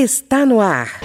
Está 0.00 0.46
no 0.46 0.60
ar. 0.60 1.00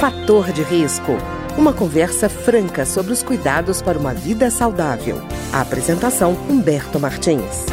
Fator 0.00 0.50
de 0.50 0.60
risco. 0.60 1.12
Uma 1.56 1.72
conversa 1.72 2.28
franca 2.28 2.84
sobre 2.84 3.12
os 3.12 3.22
cuidados 3.22 3.80
para 3.80 3.96
uma 3.96 4.12
vida 4.12 4.50
saudável. 4.50 5.22
A 5.52 5.60
apresentação 5.60 6.32
Humberto 6.48 6.98
Martins. 6.98 7.66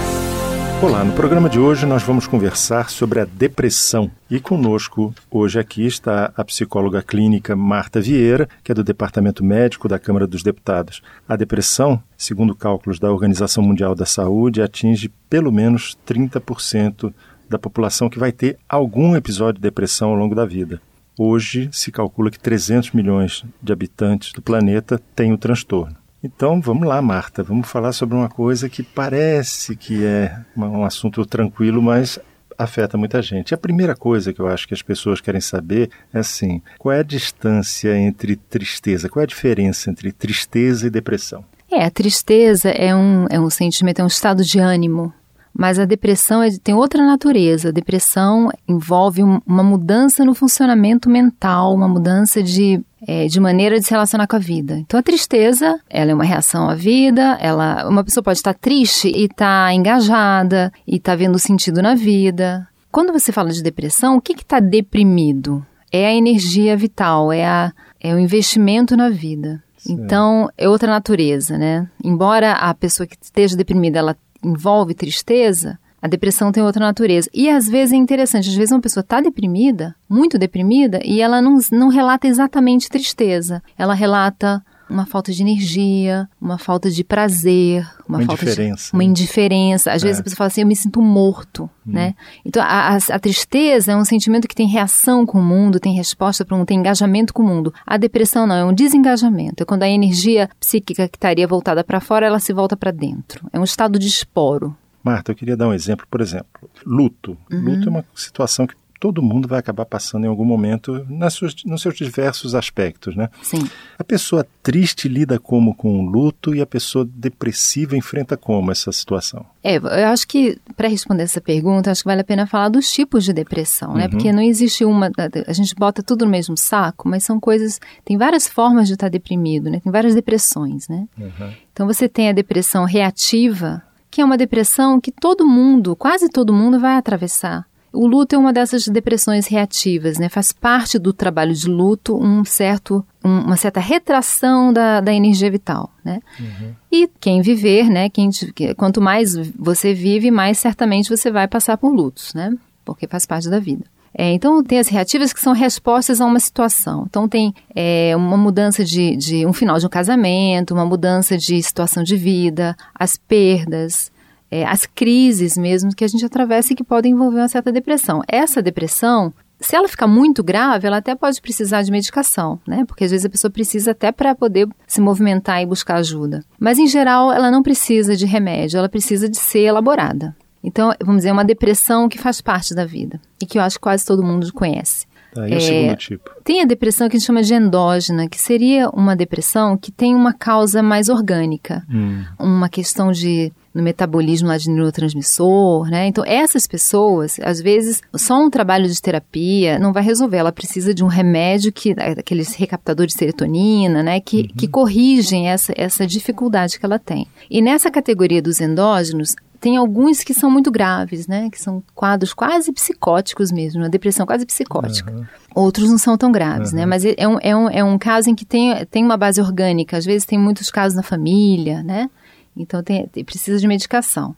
Olá, 0.83 1.03
no 1.03 1.13
programa 1.13 1.49
de 1.49 1.57
hoje 1.57 1.87
nós 1.87 2.03
vamos 2.03 2.27
conversar 2.27 2.91
sobre 2.91 3.21
a 3.21 3.25
depressão. 3.25 4.11
E 4.29 4.39
conosco 4.39 5.15
hoje 5.31 5.59
aqui 5.59 5.87
está 5.87 6.31
a 6.37 6.45
psicóloga 6.45 7.01
clínica 7.01 7.55
Marta 7.55 7.99
Vieira, 7.99 8.47
que 8.63 8.71
é 8.71 8.75
do 8.75 8.83
Departamento 8.83 9.43
Médico 9.43 9.87
da 9.87 9.97
Câmara 9.97 10.27
dos 10.27 10.43
Deputados. 10.43 11.01
A 11.27 11.35
depressão, 11.35 11.99
segundo 12.15 12.53
cálculos 12.53 12.99
da 12.99 13.11
Organização 13.11 13.63
Mundial 13.63 13.95
da 13.95 14.05
Saúde, 14.05 14.61
atinge 14.61 15.11
pelo 15.27 15.51
menos 15.51 15.97
30% 16.07 17.11
da 17.49 17.59
população 17.59 18.09
que 18.09 18.19
vai 18.19 18.31
ter 18.31 18.57
algum 18.67 19.15
episódio 19.15 19.55
de 19.55 19.61
depressão 19.61 20.09
ao 20.09 20.15
longo 20.15 20.35
da 20.35 20.45
vida. 20.45 20.81
Hoje 21.17 21.69
se 21.71 21.91
calcula 21.91 22.29
que 22.29 22.39
300 22.39 22.91
milhões 22.91 23.43
de 23.61 23.73
habitantes 23.73 24.31
do 24.31 24.41
planeta 24.41 25.01
têm 25.15 25.33
o 25.33 25.37
transtorno. 25.37 25.95
Então 26.23 26.61
vamos 26.61 26.87
lá, 26.87 27.01
Marta, 27.01 27.43
vamos 27.43 27.67
falar 27.67 27.91
sobre 27.91 28.15
uma 28.15 28.29
coisa 28.29 28.67
que 28.67 28.83
parece 28.83 29.75
que 29.75 30.05
é 30.05 30.39
um 30.55 30.83
assunto 30.83 31.25
tranquilo, 31.25 31.81
mas 31.81 32.19
afeta 32.57 32.97
muita 32.97 33.21
gente. 33.21 33.53
A 33.53 33.57
primeira 33.57 33.95
coisa 33.95 34.33
que 34.33 34.39
eu 34.39 34.47
acho 34.47 34.67
que 34.67 34.73
as 34.73 34.81
pessoas 34.81 35.21
querem 35.21 35.41
saber 35.41 35.89
é 36.13 36.19
assim: 36.19 36.61
qual 36.77 36.93
é 36.93 36.99
a 36.99 37.03
distância 37.03 37.97
entre 37.97 38.35
tristeza? 38.35 39.09
Qual 39.09 39.21
é 39.21 39.23
a 39.23 39.27
diferença 39.27 39.89
entre 39.89 40.11
tristeza 40.11 40.87
e 40.87 40.89
depressão? 40.89 41.45
É, 41.71 41.83
a 41.83 41.91
tristeza 41.91 42.69
é 42.69 42.95
um, 42.95 43.27
é 43.29 43.39
um 43.39 43.49
sentimento, 43.49 43.99
é 43.99 44.03
um 44.03 44.07
estado 44.07 44.43
de 44.43 44.57
ânimo 44.57 45.13
mas 45.57 45.79
a 45.79 45.85
depressão 45.85 46.43
é, 46.43 46.51
tem 46.63 46.75
outra 46.75 47.03
natureza. 47.03 47.69
A 47.69 47.71
depressão 47.71 48.51
envolve 48.67 49.23
um, 49.23 49.41
uma 49.43 49.63
mudança 49.63 50.23
no 50.23 50.35
funcionamento 50.35 51.09
mental, 51.09 51.73
uma 51.73 51.87
mudança 51.87 52.43
de, 52.43 52.79
é, 53.07 53.25
de 53.25 53.39
maneira 53.39 53.79
de 53.79 53.85
se 53.85 53.89
relacionar 53.89 54.27
com 54.27 54.35
a 54.35 54.39
vida. 54.39 54.77
Então 54.77 54.99
a 54.99 55.03
tristeza, 55.03 55.79
ela 55.89 56.11
é 56.11 56.13
uma 56.13 56.23
reação 56.23 56.69
à 56.69 56.75
vida, 56.75 57.39
ela, 57.41 57.89
uma 57.89 58.03
pessoa 58.03 58.23
pode 58.23 58.37
estar 58.37 58.53
triste 58.53 59.07
e 59.07 59.23
estar 59.23 59.69
tá 59.69 59.73
engajada, 59.73 60.71
e 60.85 60.97
estar 60.97 61.13
tá 61.13 61.15
vendo 61.15 61.39
sentido 61.39 61.81
na 61.81 61.95
vida. 61.95 62.67
Quando 62.91 63.11
você 63.11 63.31
fala 63.31 63.49
de 63.49 63.63
depressão, 63.63 64.15
o 64.15 64.21
que 64.21 64.33
está 64.33 64.59
deprimido? 64.59 65.65
É 65.91 66.05
a 66.05 66.13
energia 66.13 66.77
vital, 66.77 67.33
é, 67.33 67.43
a, 67.43 67.73
é 67.99 68.13
o 68.13 68.19
investimento 68.19 68.95
na 68.95 69.09
vida. 69.09 69.63
Então, 69.89 70.49
é 70.57 70.67
outra 70.67 70.89
natureza, 70.89 71.57
né? 71.57 71.87
Embora 72.03 72.51
a 72.53 72.73
pessoa 72.73 73.07
que 73.07 73.15
esteja 73.21 73.55
deprimida, 73.55 73.99
ela 73.99 74.17
envolve 74.43 74.93
tristeza, 74.93 75.79
a 76.01 76.07
depressão 76.07 76.51
tem 76.51 76.63
outra 76.63 76.85
natureza. 76.85 77.29
E 77.33 77.49
às 77.49 77.67
vezes 77.67 77.93
é 77.93 77.95
interessante, 77.95 78.49
às 78.49 78.55
vezes 78.55 78.71
uma 78.71 78.81
pessoa 78.81 79.01
está 79.01 79.19
deprimida, 79.19 79.95
muito 80.09 80.37
deprimida, 80.37 80.99
e 81.03 81.21
ela 81.21 81.41
não, 81.41 81.57
não 81.71 81.89
relata 81.89 82.27
exatamente 82.27 82.89
tristeza. 82.89 83.61
Ela 83.77 83.93
relata 83.93 84.63
uma 84.89 85.05
falta 85.05 85.31
de 85.31 85.41
energia, 85.41 86.29
uma 86.39 86.57
falta 86.57 86.89
de 86.89 87.03
prazer, 87.03 87.87
uma, 88.07 88.19
uma 88.19 88.25
falta 88.25 88.43
indiferença. 88.43 88.89
de 88.89 88.93
uma 88.93 89.03
indiferença. 89.03 89.91
Às 89.91 90.03
é. 90.03 90.05
vezes 90.05 90.19
a 90.19 90.23
pessoa 90.23 90.37
fala 90.37 90.47
assim, 90.47 90.61
eu 90.61 90.67
me 90.67 90.75
sinto 90.75 91.01
morto, 91.01 91.69
hum. 91.85 91.91
né? 91.93 92.15
Então 92.45 92.61
a, 92.61 92.95
a, 92.95 92.97
a, 92.97 93.19
tristeza 93.19 93.91
é 93.91 93.95
um 93.95 94.05
sentimento 94.05 94.47
que 94.47 94.55
tem 94.55 94.67
reação 94.67 95.25
com 95.25 95.39
o 95.39 95.43
mundo, 95.43 95.79
tem 95.79 95.93
resposta 95.93 96.45
para 96.45 96.55
o 96.55 96.57
mundo, 96.57 96.67
tem 96.67 96.79
engajamento 96.79 97.33
com 97.33 97.43
o 97.43 97.47
mundo. 97.47 97.73
A 97.85 97.97
depressão 97.97 98.47
não, 98.47 98.55
é 98.55 98.65
um 98.65 98.73
desengajamento. 98.73 99.63
É 99.63 99.65
quando 99.65 99.83
a 99.83 99.89
energia 99.89 100.49
psíquica 100.59 101.07
que 101.07 101.17
estaria 101.17 101.47
voltada 101.47 101.83
para 101.83 101.99
fora, 101.99 102.25
ela 102.25 102.39
se 102.39 102.53
volta 102.53 102.75
para 102.75 102.91
dentro. 102.91 103.47
É 103.51 103.59
um 103.59 103.63
estado 103.63 103.99
de 103.99 104.07
esporo. 104.07 104.75
Marta, 105.03 105.31
eu 105.31 105.35
queria 105.35 105.55
dar 105.55 105.69
um 105.69 105.73
exemplo, 105.73 106.05
por 106.09 106.19
exemplo, 106.19 106.69
luto. 106.85 107.37
Uhum. 107.49 107.61
Luto 107.61 107.87
é 107.87 107.89
uma 107.89 108.05
situação 108.13 108.67
que 108.67 108.75
todo 108.99 109.21
mundo 109.21 109.47
vai 109.47 109.59
acabar 109.59 109.85
passando 109.85 110.25
em 110.25 110.27
algum 110.27 110.45
momento 110.45 111.05
nas 111.09 111.33
suas, 111.33 111.55
nos 111.65 111.81
seus 111.81 111.95
diversos 111.95 112.55
aspectos, 112.55 113.15
né? 113.15 113.29
Sim. 113.41 113.67
A 113.97 114.03
pessoa 114.03 114.45
triste 114.63 115.07
lida 115.07 115.39
como 115.39 115.73
com 115.73 115.99
o 115.99 116.09
luto 116.09 116.53
e 116.53 116.61
a 116.61 116.65
pessoa 116.65 117.07
depressiva 117.09 117.95
enfrenta 117.95 118.35
como 118.35 118.71
essa 118.71 118.91
situação? 118.91 119.45
É, 119.63 119.77
eu 119.77 120.07
acho 120.07 120.27
que 120.27 120.57
para 120.75 120.87
responder 120.87 121.23
essa 121.23 121.41
pergunta, 121.41 121.91
acho 121.91 122.01
que 122.01 122.07
vale 122.07 122.21
a 122.21 122.23
pena 122.23 122.47
falar 122.47 122.69
dos 122.69 122.91
tipos 122.91 123.23
de 123.23 123.33
depressão, 123.33 123.93
né? 123.93 124.05
Uhum. 124.05 124.09
Porque 124.11 124.31
não 124.31 124.41
existe 124.41 124.85
uma, 124.85 125.11
a 125.47 125.53
gente 125.53 125.75
bota 125.75 126.01
tudo 126.01 126.25
no 126.25 126.31
mesmo 126.31 126.57
saco, 126.57 127.07
mas 127.07 127.23
são 127.23 127.39
coisas, 127.39 127.79
tem 128.03 128.17
várias 128.17 128.47
formas 128.47 128.87
de 128.87 128.93
estar 128.93 129.09
deprimido, 129.09 129.69
né? 129.69 129.79
Tem 129.79 129.91
várias 129.91 130.15
depressões, 130.15 130.87
né? 130.87 131.07
Uhum. 131.17 131.53
Então 131.71 131.85
você 131.85 132.09
tem 132.09 132.29
a 132.29 132.33
depressão 132.33 132.85
reativa, 132.85 133.81
que 134.09 134.21
é 134.21 134.25
uma 134.25 134.37
depressão 134.37 134.99
que 134.99 135.11
todo 135.11 135.45
mundo, 135.45 135.95
quase 135.95 136.29
todo 136.29 136.53
mundo 136.53 136.79
vai 136.79 136.95
atravessar. 136.95 137.65
O 137.97 138.05
luto 138.05 138.35
é 138.35 138.37
uma 138.37 138.53
dessas 138.53 138.87
depressões 138.87 139.47
reativas, 139.47 140.19
né? 140.19 140.29
Faz 140.29 140.51
parte 140.53 140.99
do 140.99 141.11
trabalho 141.11 141.53
de 141.53 141.67
luto 141.67 142.15
um 142.15 142.45
certo, 142.45 143.03
um, 143.25 143.39
uma 143.39 143.57
certa 143.57 143.79
retração 143.79 144.71
da, 144.71 145.01
da 145.01 145.11
energia 145.11 145.49
vital, 145.49 145.91
né? 146.05 146.19
Uhum. 146.39 146.75
E 146.91 147.09
quem 147.19 147.41
viver, 147.41 147.89
né? 147.89 148.07
Quem, 148.07 148.29
quanto 148.77 149.01
mais 149.01 149.35
você 149.57 149.95
vive, 149.95 150.29
mais 150.29 150.59
certamente 150.59 151.09
você 151.09 151.31
vai 151.31 151.47
passar 151.47 151.75
por 151.75 151.91
lutos, 151.91 152.35
né? 152.35 152.55
Porque 152.85 153.07
faz 153.07 153.25
parte 153.25 153.49
da 153.49 153.57
vida. 153.59 153.83
É, 154.13 154.31
então, 154.31 154.63
tem 154.63 154.77
as 154.77 154.87
reativas 154.87 155.33
que 155.33 155.39
são 155.39 155.53
respostas 155.53 156.21
a 156.21 156.25
uma 156.25 156.39
situação. 156.39 157.05
Então, 157.09 157.27
tem 157.27 157.53
é, 157.75 158.15
uma 158.15 158.37
mudança 158.37 158.83
de, 158.83 159.15
de, 159.15 159.45
um 159.45 159.53
final 159.53 159.79
de 159.79 159.85
um 159.87 159.89
casamento, 159.89 160.73
uma 160.73 160.85
mudança 160.85 161.37
de 161.37 161.61
situação 161.61 162.03
de 162.03 162.15
vida, 162.15 162.75
as 162.93 163.17
perdas, 163.17 164.11
é, 164.49 164.65
as 164.65 164.85
crises 164.85 165.57
mesmo 165.57 165.95
que 165.95 166.03
a 166.03 166.07
gente 166.07 166.25
atravessa 166.25 166.73
e 166.73 166.75
que 166.75 166.83
podem 166.83 167.11
envolver 167.11 167.39
uma 167.39 167.47
certa 167.47 167.71
depressão. 167.71 168.21
Essa 168.27 168.61
depressão, 168.61 169.33
se 169.59 169.75
ela 169.75 169.87
ficar 169.87 170.07
muito 170.07 170.43
grave, 170.43 170.87
ela 170.87 170.97
até 170.97 171.15
pode 171.15 171.41
precisar 171.41 171.81
de 171.81 171.91
medicação, 171.91 172.59
né? 172.67 172.85
Porque 172.85 173.03
às 173.03 173.11
vezes 173.11 173.25
a 173.25 173.29
pessoa 173.29 173.51
precisa 173.51 173.91
até 173.91 174.11
para 174.11 174.35
poder 174.35 174.67
se 174.85 175.01
movimentar 175.01 175.61
e 175.61 175.65
buscar 175.65 175.95
ajuda. 175.95 176.43
Mas 176.59 176.79
em 176.79 176.87
geral, 176.87 177.31
ela 177.31 177.51
não 177.51 177.61
precisa 177.61 178.15
de 178.15 178.25
remédio, 178.25 178.77
ela 178.77 178.89
precisa 178.89 179.29
de 179.29 179.37
ser 179.37 179.61
elaborada. 179.61 180.35
Então, 180.63 180.93
vamos 180.99 181.17
dizer, 181.17 181.29
é 181.29 181.33
uma 181.33 181.45
depressão 181.45 182.09
que 182.09 182.17
faz 182.17 182.41
parte 182.41 182.73
da 182.73 182.85
vida 182.85 183.21
e 183.41 183.45
que 183.45 183.57
eu 183.57 183.61
acho 183.61 183.77
que 183.77 183.83
quase 183.83 184.05
todo 184.05 184.23
mundo 184.23 184.51
conhece. 184.51 185.05
Tá, 185.33 185.47
e 185.47 185.53
é, 185.53 185.57
o 185.57 185.61
segundo 185.61 185.95
tipo? 185.95 186.31
Tem 186.43 186.61
a 186.61 186.65
depressão 186.65 187.07
que 187.07 187.15
a 187.15 187.19
gente 187.19 187.27
chama 187.27 187.43
de 187.43 187.53
endógena, 187.53 188.27
que 188.27 188.39
seria 188.39 188.89
uma 188.89 189.15
depressão 189.15 189.77
que 189.77 189.91
tem 189.91 190.15
uma 190.15 190.33
causa 190.33 190.81
mais 190.81 191.09
orgânica. 191.09 191.85
Hum. 191.89 192.23
Uma 192.39 192.69
questão 192.69 193.11
de 193.11 193.51
no 193.77 193.83
metabolismo 193.83 194.47
lá 194.47 194.57
de 194.57 194.69
neurotransmissor, 194.69 195.87
né? 195.89 196.07
Então, 196.07 196.23
essas 196.25 196.65
pessoas, 196.65 197.39
às 197.43 197.61
vezes, 197.61 198.01
só 198.15 198.43
um 198.43 198.49
trabalho 198.49 198.87
de 198.87 198.99
terapia 198.99 199.77
não 199.77 199.93
vai 199.93 200.01
resolver. 200.01 200.37
Ela 200.37 200.51
precisa 200.51 200.93
de 200.93 201.03
um 201.03 201.07
remédio 201.07 201.71
que, 201.71 201.91
aqueles 201.91 202.55
recaptadores 202.55 203.13
de 203.13 203.19
serotonina, 203.19 204.01
né? 204.01 204.19
Que, 204.19 204.41
uhum. 204.41 204.47
que 204.57 204.67
corrigem 204.67 205.47
essa, 205.47 205.71
essa 205.77 206.07
dificuldade 206.07 206.79
que 206.79 206.85
ela 206.85 206.97
tem. 206.97 207.27
E 207.49 207.61
nessa 207.61 207.91
categoria 207.91 208.41
dos 208.41 208.59
endógenos, 208.59 209.35
tem 209.59 209.77
alguns 209.77 210.23
que 210.23 210.33
são 210.33 210.49
muito 210.49 210.71
graves, 210.71 211.27
né? 211.27 211.49
Que 211.51 211.61
são 211.61 211.83
quadros 211.93 212.33
quase 212.33 212.71
psicóticos 212.71 213.51
mesmo, 213.51 213.81
uma 213.81 213.89
depressão 213.89 214.25
quase 214.25 214.45
psicótica. 214.45 215.11
Uhum. 215.11 215.25
Outros 215.55 215.89
não 215.89 215.97
são 215.97 216.17
tão 216.17 216.31
graves, 216.31 216.71
né? 216.73 216.81
uhum. 216.83 216.87
né? 216.87 216.95
Mas 216.95 217.05
é 217.05 217.27
um, 217.27 217.37
é, 217.41 217.55
um, 217.55 217.69
é 217.69 217.83
um 217.83 217.97
caso 217.97 218.29
em 218.29 218.35
que 218.35 218.45
tem, 218.45 218.85
tem 218.85 219.03
uma 219.03 219.17
base 219.17 219.39
orgânica. 219.39 219.97
Às 219.97 220.05
vezes 220.05 220.25
tem 220.25 220.39
muitos 220.39 220.71
casos 220.71 220.95
na 220.95 221.03
família, 221.03 221.83
né? 221.83 222.09
Então 222.57 222.83
tem, 222.83 223.07
tem, 223.07 223.23
precisa 223.23 223.59
de 223.59 223.67
medicação. 223.67 224.35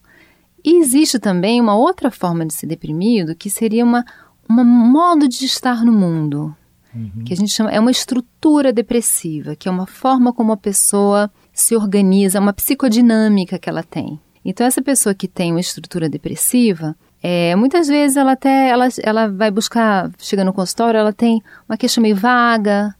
E 0.63 0.77
existe 0.77 1.19
também 1.19 1.61
uma 1.61 1.75
outra 1.75 2.11
forma 2.11 2.45
de 2.45 2.53
ser 2.53 2.67
deprimido, 2.67 3.35
que 3.35 3.49
seria 3.49 3.83
uma, 3.83 4.05
uma 4.47 4.63
modo 4.63 5.27
de 5.27 5.45
estar 5.45 5.85
no 5.85 5.91
mundo, 5.91 6.55
uhum. 6.93 7.23
que 7.25 7.33
a 7.33 7.37
gente 7.37 7.51
chama 7.51 7.71
é 7.71 7.79
uma 7.79 7.91
estrutura 7.91 8.73
depressiva, 8.73 9.55
que 9.55 9.69
é 9.69 9.71
uma 9.71 9.87
forma 9.87 10.33
como 10.33 10.51
a 10.51 10.57
pessoa 10.57 11.31
se 11.53 11.75
organiza, 11.75 12.39
uma 12.39 12.53
psicodinâmica 12.53 13.57
que 13.57 13.69
ela 13.69 13.83
tem. 13.83 14.19
Então 14.43 14.65
essa 14.65 14.81
pessoa 14.81 15.13
que 15.13 15.27
tem 15.27 15.51
uma 15.51 15.59
estrutura 15.59 16.09
depressiva, 16.09 16.95
é, 17.21 17.55
muitas 17.55 17.87
vezes 17.87 18.17
ela 18.17 18.31
até 18.33 18.69
ela, 18.69 18.87
ela 19.01 19.27
vai 19.27 19.51
buscar, 19.51 20.09
chega 20.17 20.43
no 20.43 20.53
consultório, 20.53 20.97
ela 20.97 21.13
tem 21.13 21.41
uma 21.67 21.77
queixa 21.77 21.99
meio 21.99 22.15
vaga, 22.15 22.95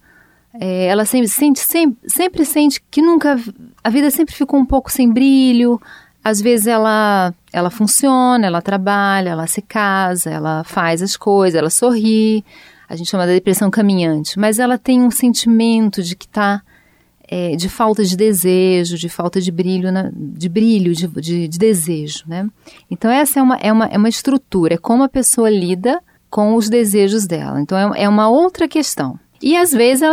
é, 0.62 0.88
ela 0.88 1.06
sempre 1.06 1.30
sente, 1.30 1.60
sempre, 1.62 1.98
sempre 2.06 2.46
sente 2.46 2.84
que 2.92 3.02
nunca. 3.02 3.40
A 3.82 3.90
vida 3.90 4.12
sempre 4.12 4.36
ficou 4.36 4.60
um 4.60 4.66
pouco 4.66 4.92
sem 4.92 5.10
brilho. 5.10 5.82
Às 6.22 6.42
vezes 6.42 6.68
ela, 6.68 7.34
ela 7.54 7.70
funciona, 7.70 8.46
ela 8.46 8.62
trabalha, 8.62 9.30
ela 9.30 9.48
se 9.48 9.62
casa, 9.62 10.30
ela 10.30 10.66
faz 10.66 11.02
as 11.02 11.16
coisas, 11.16 11.58
ela 11.58 11.70
sorri. 11.70 12.44
A 12.90 12.96
gente 12.98 13.10
chama 13.10 13.26
da 13.26 13.32
depressão 13.32 13.72
caminhante. 13.72 14.38
Mas 14.38 14.60
ela 14.60 14.78
tem 14.78 15.02
um 15.02 15.10
sentimento 15.10 16.04
de 16.04 16.14
que 16.16 16.26
está. 16.26 16.62
É, 17.32 17.56
de 17.56 17.70
falta 17.70 18.04
de 18.04 18.18
desejo, 18.18 18.98
de 18.98 19.08
falta 19.08 19.40
de 19.40 19.52
brilho, 19.52 19.92
na, 19.92 20.10
de 20.12 20.50
brilho, 20.50 20.96
de, 20.96 21.08
de, 21.08 21.48
de, 21.48 21.60
desejo, 21.60 22.24
né? 22.26 22.50
Então 22.90 23.12
essa 23.12 23.40
é 23.40 23.44
uma, 23.44 23.56
é, 23.58 23.72
uma, 23.72 23.86
é 23.86 23.98
uma 24.00 24.10
estrutura, 24.10 24.74
é 24.74 24.78
como 24.80 25.04
a 25.04 25.10
pessoa 25.10 25.48
lida 25.48 26.02
com 26.28 26.56
os 26.56 26.70
desejos 26.70 27.28
dela. 27.28 27.62
Então 27.62 27.94
é, 27.94 28.02
é 28.02 28.10
uma 28.10 28.28
outra 28.30 28.68
questão. 28.68 29.20
E 29.41 29.56
às 29.56 29.71
vezes 29.71 30.03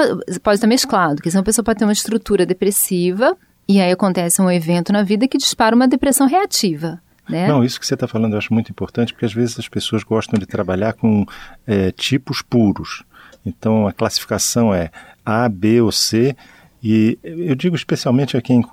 pode 0.42 0.56
estar 0.56 0.66
mesclado, 0.66 1.20
que 1.20 1.28
uma 1.30 1.42
pessoa 1.42 1.64
pode 1.64 1.78
ter 1.78 1.84
uma 1.84 1.92
estrutura 1.92 2.46
depressiva 2.46 3.36
e 3.68 3.80
aí 3.80 3.90
acontece 3.90 4.40
um 4.40 4.50
evento 4.50 4.92
na 4.92 5.02
vida 5.02 5.26
que 5.26 5.36
dispara 5.38 5.74
uma 5.74 5.88
depressão 5.88 6.28
reativa. 6.28 7.00
Né? 7.28 7.48
Não, 7.48 7.64
isso 7.64 7.80
que 7.80 7.86
você 7.86 7.94
está 7.94 8.06
falando 8.06 8.34
eu 8.34 8.38
acho 8.38 8.54
muito 8.54 8.70
importante, 8.70 9.12
porque 9.12 9.26
às 9.26 9.34
vezes 9.34 9.58
as 9.58 9.68
pessoas 9.68 10.04
gostam 10.04 10.38
de 10.38 10.46
trabalhar 10.46 10.92
com 10.92 11.26
é, 11.66 11.90
tipos 11.90 12.40
puros. 12.40 13.02
Então 13.44 13.86
a 13.86 13.92
classificação 13.92 14.72
é 14.72 14.90
A, 15.24 15.48
B 15.48 15.80
ou 15.80 15.90
C, 15.90 16.36
e 16.82 17.18
eu 17.24 17.56
digo 17.56 17.74
especialmente 17.74 18.36
a 18.36 18.42
quem 18.42 18.64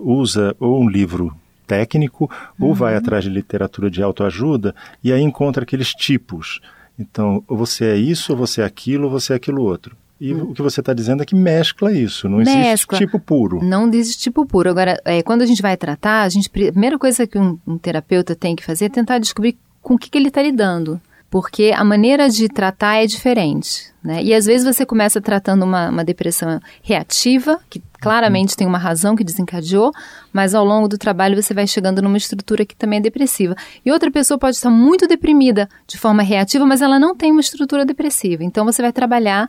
usa 0.00 0.54
ou 0.60 0.82
um 0.82 0.88
livro 0.88 1.34
técnico 1.66 2.30
ou 2.60 2.68
uhum. 2.68 2.74
vai 2.74 2.96
atrás 2.96 3.24
de 3.24 3.30
literatura 3.30 3.90
de 3.90 4.02
autoajuda 4.02 4.74
e 5.02 5.10
aí 5.10 5.22
encontra 5.22 5.62
aqueles 5.62 5.94
tipos. 5.94 6.60
Então, 6.98 7.42
ou 7.48 7.56
você 7.56 7.86
é 7.86 7.96
isso, 7.96 8.32
ou 8.32 8.38
você 8.38 8.60
é 8.60 8.64
aquilo, 8.64 9.04
ou 9.04 9.10
você 9.10 9.32
é 9.32 9.36
aquilo 9.36 9.62
outro. 9.62 9.96
E 10.22 10.32
hum. 10.32 10.50
o 10.50 10.54
que 10.54 10.62
você 10.62 10.78
está 10.78 10.94
dizendo 10.94 11.20
é 11.20 11.26
que 11.26 11.34
mescla 11.34 11.90
isso, 11.90 12.28
não 12.28 12.38
mescla. 12.38 12.96
existe 12.96 12.96
tipo 12.98 13.18
puro. 13.18 13.60
Não 13.60 13.88
existe 13.88 14.22
tipo 14.22 14.46
puro. 14.46 14.70
Agora, 14.70 14.96
é, 15.04 15.20
quando 15.20 15.42
a 15.42 15.46
gente 15.46 15.60
vai 15.60 15.76
tratar, 15.76 16.22
a, 16.22 16.28
gente, 16.28 16.46
a 16.46 16.50
primeira 16.70 16.96
coisa 16.96 17.26
que 17.26 17.36
um, 17.36 17.58
um 17.66 17.76
terapeuta 17.76 18.36
tem 18.36 18.54
que 18.54 18.64
fazer 18.64 18.84
é 18.84 18.88
tentar 18.88 19.18
descobrir 19.18 19.58
com 19.82 19.94
o 19.94 19.98
que, 19.98 20.08
que 20.08 20.16
ele 20.16 20.28
está 20.28 20.40
lidando 20.40 21.00
porque 21.32 21.72
a 21.74 21.82
maneira 21.82 22.28
de 22.28 22.46
tratar 22.46 23.02
é 23.02 23.06
diferente. 23.06 23.90
Né? 24.04 24.22
E 24.22 24.34
às 24.34 24.44
vezes 24.44 24.66
você 24.66 24.84
começa 24.84 25.18
tratando 25.18 25.62
uma, 25.62 25.88
uma, 25.88 26.04
depressão 26.04 26.60
reativa, 26.82 27.58
que 27.70 27.82
claramente 28.02 28.54
tem 28.54 28.66
uma 28.66 28.76
razão 28.76 29.16
que 29.16 29.24
desencadeou, 29.24 29.92
mas 30.30 30.54
ao 30.54 30.62
longo 30.62 30.88
do 30.88 30.98
trabalho 30.98 31.40
você 31.40 31.54
vai 31.54 31.66
chegando 31.66 32.02
numa 32.02 32.18
estrutura 32.18 32.66
que 32.66 32.76
também 32.76 32.98
é 32.98 33.02
depressiva. 33.02 33.56
E 33.82 33.90
outra 33.90 34.10
pessoa 34.10 34.36
pode 34.36 34.56
estar 34.56 34.68
muito 34.68 35.08
deprimida 35.08 35.70
de 35.86 35.96
forma 35.96 36.22
reativa, 36.22 36.66
mas 36.66 36.82
ela 36.82 37.00
não 37.00 37.16
tem 37.16 37.32
uma 37.32 37.40
estrutura 37.40 37.86
depressiva. 37.86 38.44
Então 38.44 38.66
você 38.66 38.82
vai 38.82 38.92
trabalhar 38.92 39.48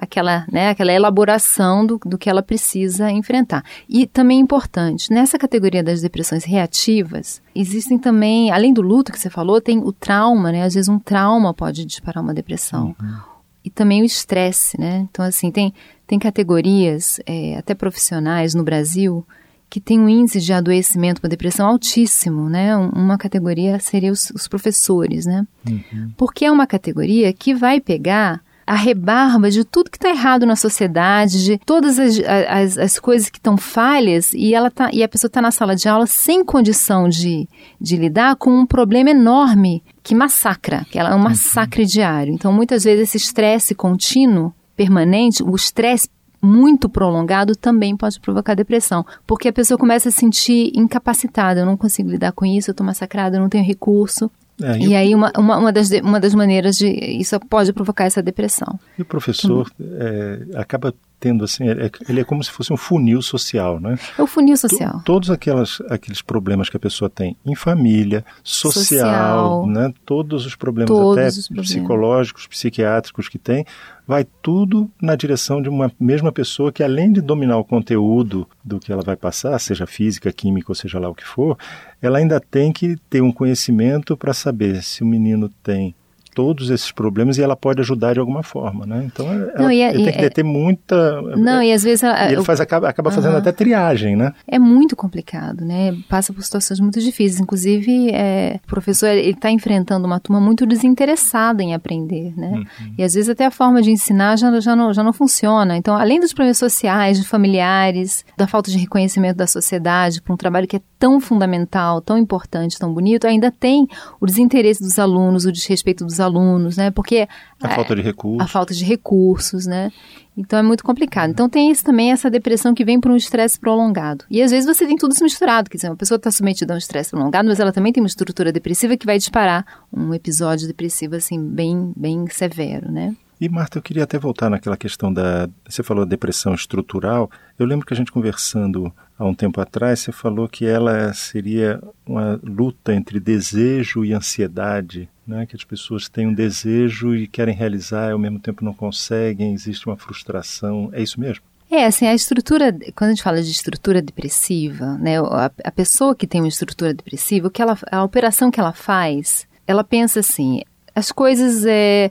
aquela, 0.00 0.46
né, 0.50 0.70
aquela 0.70 0.92
elaboração 0.92 1.84
do, 1.84 2.00
do 2.06 2.16
que 2.16 2.30
ela 2.30 2.42
precisa 2.42 3.10
enfrentar. 3.10 3.62
E 3.86 4.06
também 4.06 4.38
é 4.38 4.40
importante, 4.40 5.12
nessa 5.12 5.38
categoria 5.38 5.82
das 5.82 6.00
depressões 6.00 6.42
reativas, 6.42 7.42
existem 7.54 7.98
também, 7.98 8.50
além 8.50 8.72
do 8.72 8.80
luto 8.80 9.12
que 9.12 9.18
você 9.18 9.28
falou, 9.28 9.60
tem 9.60 9.78
o 9.78 9.92
trauma, 9.92 10.50
né? 10.50 10.62
Às 10.62 10.72
vezes 10.72 10.88
um 10.88 10.98
trauma 10.98 11.52
pode 11.52 11.84
disparar 11.84 12.24
uma 12.24 12.32
depressão. 12.32 12.96
Uhum. 12.98 13.16
E 13.62 13.68
também 13.68 14.00
o 14.00 14.04
estresse, 14.06 14.80
né? 14.80 15.06
Então, 15.10 15.22
assim, 15.22 15.50
tem, 15.50 15.74
tem 16.06 16.18
categorias, 16.18 17.20
é, 17.26 17.58
até 17.58 17.74
profissionais 17.74 18.54
no 18.54 18.64
Brasil, 18.64 19.26
que 19.68 19.80
tem 19.80 20.00
um 20.00 20.08
índice 20.08 20.40
de 20.40 20.52
adoecimento 20.54 21.20
por 21.20 21.28
depressão 21.28 21.68
altíssimo, 21.68 22.48
né? 22.48 22.74
Uma 22.74 23.18
categoria 23.18 23.78
seria 23.78 24.10
os, 24.10 24.30
os 24.30 24.48
professores, 24.48 25.26
né? 25.26 25.46
Uhum. 25.68 26.10
Porque 26.16 26.46
é 26.46 26.50
uma 26.50 26.66
categoria 26.66 27.30
que 27.34 27.54
vai 27.54 27.80
pegar 27.80 28.42
a 28.70 28.74
rebarba 28.76 29.50
de 29.50 29.64
tudo 29.64 29.90
que 29.90 29.96
está 29.96 30.10
errado 30.10 30.46
na 30.46 30.54
sociedade, 30.54 31.42
de 31.42 31.58
todas 31.58 31.98
as, 31.98 32.20
as, 32.20 32.78
as 32.78 32.98
coisas 33.00 33.28
que 33.28 33.38
estão 33.38 33.56
falhas, 33.56 34.32
e, 34.32 34.54
ela 34.54 34.70
tá, 34.70 34.90
e 34.92 35.02
a 35.02 35.08
pessoa 35.08 35.26
está 35.26 35.42
na 35.42 35.50
sala 35.50 35.74
de 35.74 35.88
aula 35.88 36.06
sem 36.06 36.44
condição 36.44 37.08
de, 37.08 37.48
de 37.80 37.96
lidar 37.96 38.36
com 38.36 38.48
um 38.48 38.64
problema 38.64 39.10
enorme 39.10 39.82
que 40.04 40.14
massacra, 40.14 40.86
que 40.88 41.00
ela 41.00 41.10
é 41.10 41.14
um 41.16 41.18
massacre 41.18 41.84
diário. 41.84 42.32
Então, 42.32 42.52
muitas 42.52 42.84
vezes, 42.84 43.08
esse 43.08 43.16
estresse 43.16 43.74
contínuo, 43.74 44.54
permanente, 44.76 45.42
o 45.42 45.56
estresse 45.56 46.08
muito 46.40 46.88
prolongado 46.88 47.56
também 47.56 47.96
pode 47.96 48.20
provocar 48.20 48.54
depressão, 48.54 49.04
porque 49.26 49.48
a 49.48 49.52
pessoa 49.52 49.76
começa 49.76 50.10
a 50.10 50.12
se 50.12 50.18
sentir 50.18 50.70
incapacitada, 50.76 51.58
eu 51.58 51.66
não 51.66 51.76
consigo 51.76 52.08
lidar 52.08 52.30
com 52.30 52.46
isso, 52.46 52.70
eu 52.70 52.72
estou 52.72 52.86
massacrada, 52.86 53.36
eu 53.36 53.40
não 53.40 53.48
tenho 53.48 53.64
recurso. 53.64 54.30
É, 54.62 54.78
e, 54.78 54.88
e 54.88 54.96
aí 54.96 55.14
uma, 55.14 55.32
uma, 55.36 55.58
uma, 55.58 55.72
das, 55.72 55.90
uma 55.90 56.20
das 56.20 56.34
maneiras 56.34 56.76
de 56.76 56.88
isso 56.88 57.38
pode 57.40 57.72
provocar 57.72 58.04
essa 58.04 58.22
depressão. 58.22 58.78
E 58.98 59.02
o 59.02 59.04
professor 59.04 59.70
é, 59.80 60.40
acaba 60.54 60.94
tendo 61.20 61.44
assim, 61.44 61.68
é, 61.68 61.90
ele 62.08 62.20
é 62.22 62.24
como 62.24 62.42
se 62.42 62.50
fosse 62.50 62.72
um 62.72 62.76
funil 62.76 63.20
social, 63.20 63.78
né? 63.78 63.98
É 64.18 64.22
o 64.22 64.26
funil 64.26 64.56
social. 64.56 64.98
T 64.98 65.04
todos 65.04 65.30
aquelas, 65.30 65.80
aqueles 65.90 66.22
problemas 66.22 66.70
que 66.70 66.76
a 66.76 66.80
pessoa 66.80 67.10
tem 67.10 67.36
em 67.44 67.54
família, 67.54 68.24
social, 68.42 68.72
social 68.72 69.66
né? 69.66 69.92
Todos 70.06 70.46
os 70.46 70.56
problemas 70.56 70.88
todos 70.88 71.18
até 71.18 71.28
os 71.28 71.46
problemas. 71.46 71.70
psicológicos, 71.70 72.46
psiquiátricos 72.46 73.28
que 73.28 73.38
tem, 73.38 73.66
vai 74.06 74.26
tudo 74.42 74.90
na 75.00 75.14
direção 75.14 75.60
de 75.60 75.68
uma 75.68 75.92
mesma 76.00 76.32
pessoa 76.32 76.72
que 76.72 76.82
além 76.82 77.12
de 77.12 77.20
dominar 77.20 77.58
o 77.58 77.64
conteúdo 77.64 78.48
do 78.64 78.80
que 78.80 78.90
ela 78.90 79.02
vai 79.02 79.16
passar, 79.16 79.58
seja 79.58 79.86
física, 79.86 80.32
química 80.32 80.70
ou 80.70 80.74
seja 80.74 80.98
lá 80.98 81.08
o 81.08 81.14
que 81.14 81.24
for, 81.24 81.56
ela 82.00 82.18
ainda 82.18 82.40
tem 82.40 82.72
que 82.72 82.96
ter 83.10 83.20
um 83.20 83.30
conhecimento 83.30 84.16
para 84.16 84.32
saber 84.32 84.82
se 84.82 85.02
o 85.02 85.06
menino 85.06 85.50
tem 85.62 85.94
todos 86.40 86.70
esses 86.70 86.90
problemas 86.90 87.36
e 87.36 87.42
ela 87.42 87.54
pode 87.54 87.82
ajudar 87.82 88.14
de 88.14 88.18
alguma 88.18 88.42
forma, 88.42 88.86
né? 88.86 89.02
Então 89.04 89.30
ela, 89.30 89.52
não, 89.58 89.70
e, 89.70 89.92
tem 89.92 90.10
que 90.10 90.30
ter 90.30 90.42
muita. 90.42 91.20
Não, 91.36 91.62
e 91.62 91.70
às 91.70 91.82
vezes 91.82 92.02
ela, 92.02 92.32
ele 92.32 92.42
faz 92.42 92.62
acaba, 92.62 92.88
acaba 92.88 93.10
fazendo 93.10 93.36
até 93.36 93.52
triagem, 93.52 94.16
né? 94.16 94.32
É 94.48 94.58
muito 94.58 94.96
complicado, 94.96 95.66
né? 95.66 95.94
Passa 96.08 96.32
por 96.32 96.42
situações 96.42 96.80
muito 96.80 96.98
difíceis. 96.98 97.38
Inclusive, 97.38 98.10
é, 98.10 98.58
o 98.64 98.66
professor 98.66 99.08
ele 99.08 99.32
está 99.32 99.50
enfrentando 99.50 100.06
uma 100.06 100.18
turma 100.18 100.40
muito 100.40 100.64
desinteressada 100.64 101.62
em 101.62 101.74
aprender, 101.74 102.32
né? 102.38 102.52
Uhum. 102.52 102.94
E 102.96 103.02
às 103.02 103.12
vezes 103.12 103.28
até 103.28 103.44
a 103.44 103.50
forma 103.50 103.82
de 103.82 103.90
ensinar 103.90 104.38
já, 104.38 104.58
já, 104.60 104.74
não, 104.74 104.94
já 104.94 105.02
não 105.02 105.12
funciona. 105.12 105.76
Então, 105.76 105.94
além 105.94 106.20
dos 106.20 106.32
problemas 106.32 106.56
sociais, 106.56 107.20
de 107.20 107.28
familiares, 107.28 108.24
da 108.34 108.46
falta 108.46 108.70
de 108.70 108.78
reconhecimento 108.78 109.36
da 109.36 109.46
sociedade 109.46 110.22
para 110.22 110.32
um 110.32 110.38
trabalho 110.38 110.66
que 110.66 110.76
é 110.76 110.80
tão 110.98 111.20
fundamental, 111.20 112.00
tão 112.00 112.16
importante, 112.16 112.78
tão 112.78 112.94
bonito, 112.94 113.26
ainda 113.26 113.50
tem 113.50 113.86
o 114.18 114.24
desinteresse 114.24 114.82
dos 114.82 114.98
alunos, 114.98 115.44
o 115.44 115.52
desrespeito 115.52 116.04
dos 116.04 116.20
alunos, 116.20 116.29
né? 116.76 116.90
Porque 116.90 117.28
a, 117.60 117.66
a 117.66 117.74
falta 117.74 117.94
de 117.94 118.02
recursos. 118.02 118.40
A 118.40 118.48
falta 118.48 118.74
de 118.74 118.84
recursos, 118.84 119.66
né? 119.66 119.90
Então 120.36 120.58
é 120.58 120.62
muito 120.62 120.84
complicado. 120.84 121.30
Então 121.30 121.48
tem 121.48 121.70
isso 121.70 121.84
também 121.84 122.12
essa 122.12 122.30
depressão 122.30 122.74
que 122.74 122.84
vem 122.84 123.00
por 123.00 123.10
um 123.10 123.16
estresse 123.16 123.58
prolongado. 123.58 124.24
E 124.30 124.42
às 124.42 124.50
vezes 124.50 124.66
você 124.66 124.86
tem 124.86 124.96
tudo 124.96 125.12
isso 125.12 125.24
misturado, 125.24 125.68
quer 125.68 125.76
dizer, 125.76 125.88
uma 125.88 125.96
pessoa 125.96 126.16
está 126.16 126.30
submetida 126.30 126.72
a 126.72 126.76
um 126.76 126.78
estresse 126.78 127.10
prolongado, 127.10 127.48
mas 127.48 127.60
ela 127.60 127.72
também 127.72 127.92
tem 127.92 128.02
uma 128.02 128.06
estrutura 128.06 128.52
depressiva 128.52 128.96
que 128.96 129.06
vai 129.06 129.18
disparar 129.18 129.66
um 129.92 130.14
episódio 130.14 130.66
depressivo 130.66 131.16
assim 131.16 131.40
bem 131.42 131.92
bem 131.96 132.26
severo, 132.28 132.90
né? 132.90 133.14
E 133.40 133.48
Marta, 133.48 133.78
eu 133.78 133.82
queria 133.82 134.04
até 134.04 134.18
voltar 134.18 134.50
naquela 134.50 134.76
questão 134.76 135.10
da. 135.10 135.48
Você 135.66 135.82
falou 135.82 136.04
depressão 136.04 136.52
estrutural. 136.52 137.30
Eu 137.58 137.64
lembro 137.64 137.86
que 137.86 137.94
a 137.94 137.96
gente 137.96 138.12
conversando 138.12 138.92
há 139.18 139.24
um 139.24 139.32
tempo 139.32 139.58
atrás, 139.62 140.00
você 140.00 140.12
falou 140.12 140.46
que 140.46 140.66
ela 140.66 141.10
seria 141.14 141.82
uma 142.04 142.38
luta 142.42 142.94
entre 142.94 143.18
desejo 143.18 144.04
e 144.04 144.12
ansiedade, 144.12 145.08
né? 145.30 145.46
que 145.46 145.56
as 145.56 145.64
pessoas 145.64 146.08
têm 146.08 146.26
um 146.26 146.34
desejo 146.34 147.14
e 147.14 147.26
querem 147.26 147.54
realizar 147.54 148.08
e 148.08 148.12
ao 148.12 148.18
mesmo 148.18 148.38
tempo 148.38 148.64
não 148.64 148.74
conseguem, 148.74 149.54
existe 149.54 149.86
uma 149.86 149.96
frustração. 149.96 150.90
É 150.92 151.02
isso 151.02 151.18
mesmo? 151.18 151.44
É, 151.70 151.86
assim, 151.86 152.06
a 152.06 152.14
estrutura, 152.14 152.76
quando 152.96 153.10
a 153.10 153.14
gente 153.14 153.22
fala 153.22 153.40
de 153.40 153.50
estrutura 153.50 154.02
depressiva, 154.02 154.98
né, 154.98 155.20
a, 155.20 155.50
a 155.64 155.70
pessoa 155.70 156.16
que 156.16 156.26
tem 156.26 156.40
uma 156.40 156.48
estrutura 156.48 156.92
depressiva, 156.92 157.46
o 157.46 157.50
que 157.50 157.62
ela, 157.62 157.78
a 157.92 158.02
operação 158.02 158.50
que 158.50 158.58
ela 158.58 158.72
faz, 158.72 159.46
ela 159.66 159.84
pensa 159.84 160.18
assim, 160.18 160.62
as 160.94 161.12
coisas 161.12 161.64
é, 161.64 162.10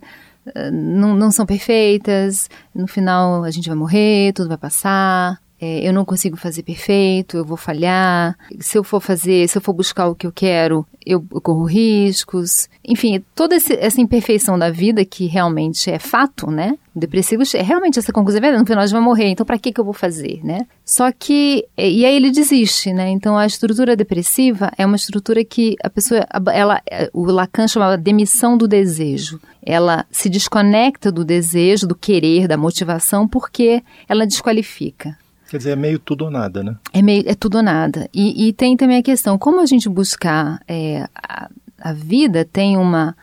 não, 0.71 1.13
não 1.13 1.30
são 1.30 1.45
perfeitas, 1.45 2.50
no 2.74 2.88
final 2.88 3.44
a 3.44 3.52
gente 3.52 3.68
vai 3.68 3.78
morrer, 3.78 4.31
tudo 4.33 4.47
vai 4.47 4.57
passar, 4.57 5.42
é, 5.61 5.87
eu 5.87 5.92
não 5.92 6.06
consigo 6.06 6.37
fazer 6.37 6.63
perfeito, 6.63 7.37
eu 7.37 7.44
vou 7.44 7.57
falhar. 7.57 8.37
Se 8.59 8.78
eu 8.78 8.83
for 8.83 9.01
fazer, 9.01 9.47
se 9.49 9.57
eu 9.57 9.61
for 9.61 9.73
buscar 9.73 10.07
o 10.07 10.16
que 10.16 10.25
eu 10.25 10.31
quero, 10.31 10.85
eu, 11.06 11.25
eu 11.33 11.42
corro 11.42 11.66
riscos. 11.66 12.69
Enfim, 12.85 13.23
toda 13.35 13.56
esse, 13.56 13.73
essa 13.73 13.99
imperfeição 13.99 14.57
da 14.57 14.69
vida 14.69 15.04
que 15.04 15.25
realmente 15.25 15.92
é 15.92 15.99
fato, 15.99 16.49
né? 16.49 16.78
Depressivo 16.95 17.44
é 17.56 17.61
realmente 17.61 17.99
essa 17.99 18.11
conclusão, 18.11 18.39
é 18.39 18.42
verdade, 18.42 18.61
no 18.61 18.68
final 18.68 18.83
a 18.83 18.85
gente 18.85 18.94
vai 18.94 19.01
morrer, 19.01 19.28
então 19.28 19.45
para 19.45 19.57
que, 19.57 19.71
que 19.71 19.80
eu 19.80 19.85
vou 19.85 19.94
fazer, 19.94 20.42
né? 20.44 20.66
Só 20.85 21.11
que, 21.11 21.66
e 21.78 22.06
aí 22.06 22.16
ele 22.16 22.31
desiste, 22.31 22.94
né? 22.94 23.09
Então 23.09 23.37
a 23.37 23.45
estrutura 23.45 23.95
depressiva 23.95 24.71
é 24.78 24.85
uma 24.85 24.95
estrutura 24.95 25.44
que 25.44 25.75
a 25.83 25.89
pessoa, 25.89 26.25
ela, 26.54 26.81
o 27.13 27.25
Lacan 27.25 27.68
chamava 27.68 27.97
demissão 27.97 28.57
do 28.57 28.68
desejo. 28.68 29.39
Ela 29.61 30.06
se 30.09 30.30
desconecta 30.30 31.11
do 31.11 31.23
desejo, 31.25 31.87
do 31.87 31.95
querer, 31.95 32.47
da 32.47 32.57
motivação, 32.57 33.28
porque 33.28 33.83
ela 34.07 34.25
desqualifica. 34.25 35.18
Quer 35.49 35.57
dizer, 35.57 35.71
é 35.71 35.75
meio 35.75 35.97
tudo 35.97 36.25
ou 36.25 36.31
nada, 36.31 36.63
né? 36.63 36.75
É 36.94 37.01
meio 37.01 37.23
é 37.25 37.33
tudo 37.33 37.57
ou 37.57 37.63
nada. 37.63 38.07
E, 38.13 38.47
e 38.47 38.53
tem 38.53 38.77
também 38.77 38.97
a 38.97 39.03
questão, 39.03 39.37
como 39.37 39.59
a 39.59 39.65
gente 39.65 39.89
buscar 39.89 40.61
é, 40.68 41.07
a, 41.15 41.49
a, 41.81 41.94
vida 41.94 42.45
tem 42.45 42.77
uma 42.77 43.15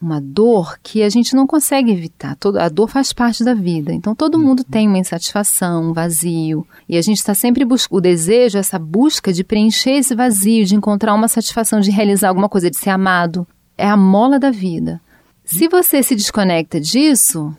uma 0.00 0.20
dor 0.20 0.78
que 0.82 1.02
a 1.02 1.08
gente 1.08 1.34
não 1.34 1.46
consegue 1.46 1.90
evitar. 1.90 2.36
Todo, 2.36 2.58
a 2.58 2.68
dor 2.68 2.88
faz 2.88 3.12
parte 3.12 3.42
da 3.42 3.54
vida. 3.54 3.92
Então 3.92 4.14
todo 4.14 4.38
mundo 4.38 4.60
uhum. 4.60 4.70
tem 4.70 4.86
uma 4.86 4.98
insatisfação, 4.98 5.90
um 5.90 5.92
vazio. 5.92 6.66
E 6.88 6.96
a 6.96 7.02
gente 7.02 7.16
está 7.16 7.34
sempre 7.34 7.64
buscando 7.64 7.98
o 7.98 8.00
desejo, 8.02 8.58
essa 8.58 8.78
busca 8.78 9.32
de 9.32 9.42
preencher 9.42 9.92
esse 9.92 10.14
vazio, 10.14 10.64
de 10.64 10.76
encontrar 10.76 11.14
uma 11.14 11.28
satisfação, 11.28 11.80
de 11.80 11.90
realizar 11.90 12.28
alguma 12.28 12.48
coisa, 12.48 12.70
de 12.70 12.76
ser 12.76 12.90
amado. 12.90 13.46
É 13.76 13.88
a 13.88 13.96
mola 13.96 14.38
da 14.38 14.50
vida. 14.50 15.00
Se 15.44 15.66
você 15.66 16.02
se 16.02 16.14
desconecta 16.14 16.80
disso, 16.80 17.56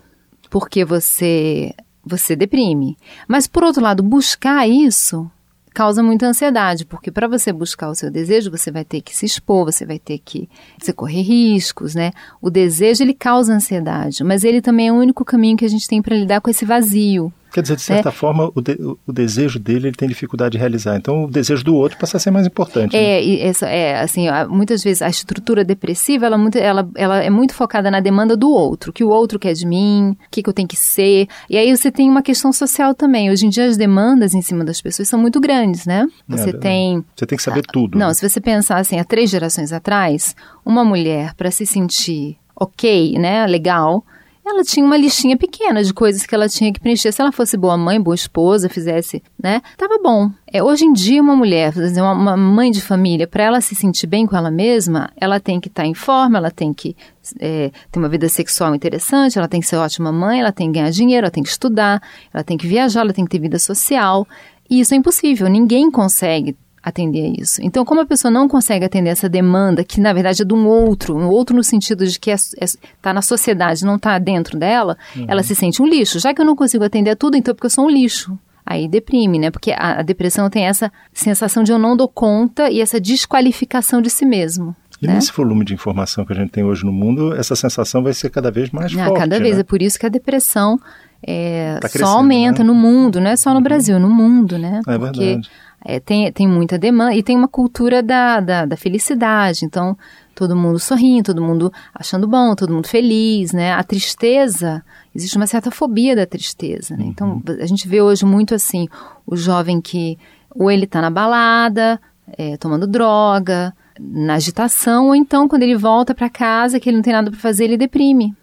porque 0.50 0.86
você 0.86 1.74
você 2.08 2.36
deprime. 2.36 2.98
Mas, 3.28 3.48
por 3.48 3.64
outro 3.64 3.82
lado, 3.82 4.02
buscar 4.02 4.68
isso 4.68 5.30
causa 5.78 6.02
muita 6.02 6.26
ansiedade, 6.26 6.86
porque 6.86 7.12
para 7.12 7.28
você 7.28 7.54
buscar 7.54 7.90
o 7.90 7.94
seu 7.94 8.10
desejo, 8.10 8.50
você 8.50 8.72
vai 8.72 8.84
ter 8.84 9.00
que 9.00 9.16
se 9.16 9.28
expor, 9.28 9.66
você 9.66 9.86
vai 9.86 10.00
ter 10.00 10.18
que 10.18 10.50
você 10.76 10.92
correr 10.92 11.22
riscos, 11.22 11.94
né? 11.94 12.14
O 12.42 12.50
desejo 12.50 13.04
ele 13.04 13.14
causa 13.14 13.54
ansiedade, 13.54 14.24
mas 14.24 14.44
ele 14.44 14.60
também 14.60 14.88
é 14.88 14.92
o 14.92 14.96
único 14.96 15.24
caminho 15.24 15.56
que 15.56 15.66
a 15.66 15.70
gente 15.70 15.88
tem 15.88 16.02
para 16.02 16.16
lidar 16.16 16.42
com 16.42 16.50
esse 16.50 16.66
vazio. 16.66 17.32
Quer 17.52 17.62
dizer, 17.62 17.76
de 17.76 17.82
certa 17.82 18.10
é. 18.10 18.12
forma, 18.12 18.52
o, 18.54 18.62
de, 18.62 18.78
o, 19.06 19.12
desejo 19.12 19.60
dele 19.60 19.88
ele 19.88 19.96
tem 19.96 20.08
dificuldade 20.08 20.54
de 20.54 20.58
realizar. 20.58 20.96
Então, 20.98 21.26
o 21.26 21.32
desejo 21.32 21.64
do 21.64 21.76
outro 21.76 21.98
passa 21.98 22.18
a 22.18 22.20
ser 22.20 22.32
mais 22.32 22.46
importante. 22.46 22.96
É, 22.96 23.00
né? 23.00 23.24
e 23.24 23.42
essa, 23.42 23.68
é 23.68 24.00
assim, 24.02 24.28
muitas 24.50 24.84
vezes 24.84 25.02
a 25.02 25.10
estrutura 25.10 25.64
depressiva 25.64 26.26
ela, 26.26 26.38
muito, 26.38 26.58
ela, 26.58 26.88
ela 26.96 27.24
é 27.24 27.30
muito 27.30 27.54
focada 27.54 27.90
na 27.90 28.00
demanda 28.00 28.36
do 28.36 28.50
outro, 28.50 28.92
que 28.92 29.04
o 29.04 29.10
outro 29.10 29.40
quer 29.40 29.54
de 29.54 29.66
mim, 29.66 30.12
o 30.12 30.18
que, 30.30 30.44
que 30.44 30.50
eu 30.50 30.54
tenho 30.54 30.68
que 30.68 30.76
ser. 30.76 31.28
E 31.50 31.58
aí 31.58 31.76
você 31.76 31.92
tem 31.92 32.10
uma 32.10 32.22
questão 32.22 32.52
social 32.52 32.94
também. 32.94 33.32
Hoje 33.32 33.46
em 33.46 33.50
dia 33.50 33.66
as 33.66 33.78
demandas 33.78 34.34
em 34.34 34.42
cima 34.42 34.64
das 34.64 34.82
pessoas 34.82 35.08
são 35.08 35.20
muito 35.20 35.40
grandes, 35.40 35.86
né? 35.86 36.06
Você 36.28 36.50
é, 36.50 36.54
tem. 36.54 37.06
Você 37.16 37.26
tem 37.26 37.38
que 37.38 37.44
saber 37.44 37.64
tudo. 37.64 37.98
Não, 37.98 38.08
né? 38.08 38.14
se 38.14 38.28
você 38.28 38.42
pensar 38.42 38.78
assim, 38.78 39.00
há 39.00 39.04
três 39.04 39.30
gerações 39.30 39.72
atrás, 39.72 40.36
uma 40.66 40.84
mulher, 40.84 41.34
para 41.36 41.50
se 41.52 41.66
sentir 41.66 42.38
ok, 42.60 43.18
né, 43.20 43.46
legal, 43.46 44.04
ela 44.50 44.64
tinha 44.64 44.86
uma 44.86 44.98
listinha 44.98 45.38
pequena 45.38 45.84
de 45.84 45.94
coisas 45.94 46.26
que 46.26 46.34
ela 46.34 46.48
tinha 46.48 46.72
que 46.72 46.80
preencher. 46.80 47.12
Se 47.12 47.22
ela 47.22 47.32
fosse 47.32 47.58
boa 47.58 47.78
mãe, 47.78 48.00
boa 48.00 48.16
esposa, 48.16 48.70
fizesse, 48.70 49.22
né? 49.42 49.62
Tava 49.78 50.00
bom. 50.02 50.32
É, 50.52 50.64
hoje 50.64 50.86
em 50.86 50.94
dia, 50.94 51.22
uma 51.22 51.36
mulher, 51.36 51.74
uma, 51.98 52.38
mãe 52.38 52.72
de 52.72 52.82
família, 52.82 53.28
para 53.28 53.44
ela 53.44 53.62
se 53.62 53.76
sentir 53.76 54.08
bem 54.08 54.26
com 54.26 54.36
ela 54.36 54.50
mesma, 54.50 55.10
ela 55.18 55.40
tem 55.40 55.60
que 55.60 55.68
estar 55.68 55.84
tá 55.84 55.88
em 55.88 55.94
forma, 55.94 56.38
ela 56.38 56.52
tem 56.52 56.74
que 56.74 56.96
é, 57.40 57.72
ter 57.92 58.00
uma 58.00 58.10
vida 58.10 58.30
sexual 58.30 58.74
interessante, 58.74 59.38
ela 59.38 59.48
tem 59.48 59.60
que 59.60 59.68
ser 59.68 59.76
ótima 59.76 60.12
mãe, 60.12 60.40
ela 60.40 60.52
tem 60.52 60.72
que 60.72 60.80
ganhar 60.80 60.90
dinheiro, 60.90 61.26
ela 61.26 61.32
tem 61.32 61.44
que 61.44 61.50
estudar, 61.50 62.02
ela 62.34 62.44
tem 62.44 62.58
que 62.58 62.68
viajar, 62.68 63.02
ela 63.02 63.14
tem 63.14 63.26
que 63.26 63.32
ter 63.32 63.40
vida 63.40 63.60
social. 63.60 64.28
E 64.70 64.80
isso 64.80 64.94
é 64.94 64.98
impossível, 64.98 65.50
ninguém 65.50 65.92
consegue 65.92 66.56
atender 66.88 67.26
a 67.26 67.42
isso. 67.42 67.60
Então, 67.62 67.84
como 67.84 68.02
a 68.02 68.06
pessoa 68.06 68.32
não 68.32 68.48
consegue 68.48 68.86
atender 68.86 69.10
essa 69.10 69.28
demanda, 69.28 69.84
que 69.84 70.00
na 70.00 70.14
verdade 70.14 70.42
é 70.42 70.46
de 70.46 70.54
um 70.54 70.66
outro, 70.66 71.16
um 71.16 71.28
outro 71.28 71.56
no 71.56 71.64
sentido 71.64 72.08
de 72.08 72.18
que 72.18 72.32
está 72.32 72.58
é, 72.60 72.66
é, 72.66 72.90
tá 73.02 73.14
na 73.14 73.22
sociedade, 73.22 73.86
não 73.86 73.96
está 73.96 74.18
dentro 74.18 74.58
dela, 74.58 74.98
uhum. 75.16 75.26
ela 75.28 75.44
se 75.44 75.54
sente 75.54 75.82
um 75.82 75.86
lixo. 75.86 76.20
Já 76.20 76.34
que 76.34 76.42
eu 76.42 76.46
não 76.46 76.56
consigo 76.56 76.84
atender 76.84 77.12
a 77.12 77.16
tudo, 77.16 77.36
então 77.36 77.52
é 77.52 77.54
porque 77.54 77.68
eu 77.68 77.72
sou 77.72 77.86
um 77.86 77.90
lixo. 77.90 78.38
Aí 78.66 78.88
deprime, 78.88 79.40
né? 79.40 79.50
Porque 79.50 79.72
a, 79.72 80.00
a 80.00 80.02
depressão 80.02 80.50
tem 80.50 80.66
essa 80.66 80.92
sensação 81.14 81.64
de 81.64 81.72
eu 81.72 81.78
não 81.78 81.96
dou 81.96 82.08
conta 82.08 82.70
e 82.70 82.82
essa 82.82 83.00
desqualificação 83.00 84.02
de 84.02 84.10
si 84.10 84.26
mesmo. 84.26 84.76
E 85.02 85.08
né? 85.08 85.14
nesse 85.14 85.32
volume 85.32 85.64
de 85.64 85.74
informação 85.74 86.26
que 86.26 86.34
a 86.34 86.36
gente 86.36 86.50
tem 86.50 86.64
hoje 86.64 86.84
no 86.84 86.92
mundo, 86.92 87.34
essa 87.36 87.56
sensação 87.56 88.04
vai 88.04 88.14
ser 88.14 88.30
cada 88.30 88.52
vez 88.52 88.70
mais 88.72 88.94
ah, 88.98 89.06
forte. 89.06 89.20
Cada 89.20 89.40
vez, 89.40 89.56
né? 89.56 89.62
é 89.62 89.64
por 89.64 89.82
isso 89.82 89.98
que 89.98 90.06
a 90.06 90.10
depressão 90.10 90.80
é, 91.26 91.78
tá 91.80 91.88
só 91.88 92.18
aumenta 92.18 92.64
né? 92.64 92.68
no 92.68 92.74
mundo, 92.74 93.22
não 93.22 93.30
é 93.30 93.36
só 93.36 93.52
no 93.52 93.58
uhum. 93.58 93.64
Brasil, 93.64 94.00
no 94.00 94.10
mundo, 94.10 94.58
né? 94.58 94.82
É 94.88 94.98
Porque 94.98 95.26
verdade 95.26 95.50
é, 95.84 96.00
tem, 96.00 96.32
tem 96.32 96.48
muita 96.48 96.78
demanda 96.78 97.14
e 97.14 97.24
tem 97.24 97.36
uma 97.38 97.48
cultura 97.48 98.02
da, 98.02 98.40
da, 98.40 98.66
da, 98.66 98.78
felicidade. 98.78 99.64
Então, 99.64 99.98
todo 100.36 100.56
mundo 100.56 100.80
sorrindo, 100.80 101.26
todo 101.26 101.42
mundo 101.42 101.72
achando 101.94 102.28
bom, 102.28 102.56
todo 102.56 102.74
mundo 102.74 102.88
feliz, 102.88 103.54
né? 103.54 103.74
A 103.74 103.84
tristeza, 103.84 104.84
existe 105.16 105.38
uma 105.38 105.48
certa 105.48 105.72
fobia 105.72 106.16
da 106.16 106.26
tristeza, 106.26 106.96
né? 106.98 107.06
Então, 107.06 107.42
uhum. 107.48 107.58
a 107.62 107.66
gente 107.66 107.88
vê 107.88 108.02
hoje 108.02 108.26
muito 108.26 108.54
assim, 108.54 108.88
o 109.26 109.36
jovem 109.36 109.80
que 109.80 110.18
ou 110.56 110.72
ele 110.72 110.86
está 110.86 111.02
na 111.02 111.10
balada, 111.10 112.02
é, 112.38 112.58
tomando 112.58 112.88
droga, 112.88 113.74
na 114.00 114.36
agitação, 114.36 115.08
ou 115.08 115.16
então 115.16 115.48
quando 115.48 115.64
ele 115.64 115.76
volta 115.76 116.16
para 116.16 116.30
casa, 116.30 116.80
que 116.80 116.90
ele 116.90 116.98
não 116.98 117.04
tem 117.04 117.14
nada 117.14 117.30
para 117.30 117.40
fazer, 117.40 117.66
ele 117.66 117.78
deprime. 117.78 118.36